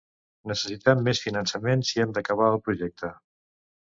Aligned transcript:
Necessitem 0.51 1.03
més 1.07 1.19
finançament 1.25 1.83
si 1.89 2.01
hem 2.05 2.15
d'acabar 2.15 2.47
el 2.55 2.57
projecte. 2.71 3.11